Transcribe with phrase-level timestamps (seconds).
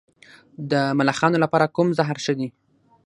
[0.71, 2.49] د ملخانو لپاره کوم زهر ښه دي؟